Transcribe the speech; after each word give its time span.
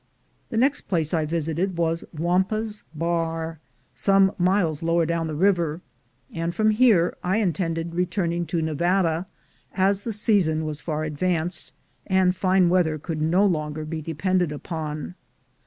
The 0.49 0.57
next 0.57 0.87
place 0.87 1.13
I 1.13 1.27
visited 1.27 1.77
was 1.77 2.03
Wamba's 2.11 2.81
Bar, 2.95 3.59
some 3.93 4.31
miles 4.39 4.81
lower 4.81 5.05
down 5.05 5.27
the 5.27 5.35
river; 5.35 5.79
and 6.33 6.55
from 6.55 6.71
here 6.71 7.15
I 7.23 7.37
intended 7.37 7.93
returning 7.93 8.47
to 8.47 8.63
Nevada, 8.63 9.27
as 9.75 10.01
the 10.01 10.11
season 10.11 10.65
was 10.65 10.81
far 10.81 11.03
advanced, 11.03 11.71
and 12.07 12.35
fine 12.35 12.67
weather 12.67 12.97
could 12.97 13.21
no 13.21 13.45
longer 13.45 13.85
be 13.85 14.01
depended 14.01 14.51
upon. 14.51 15.13